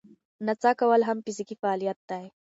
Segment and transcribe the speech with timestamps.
[0.45, 2.25] نڅا کول هم فزیکي فعالیت دی.